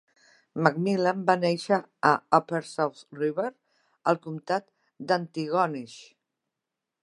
MacMillan 0.67 1.19
va 1.27 1.35
néixer 1.41 1.77
a 2.13 2.15
Upper 2.39 2.63
South 2.71 3.03
River 3.19 3.47
al 4.13 4.21
Comtat 4.27 4.69
d'Antigonish. 5.11 5.99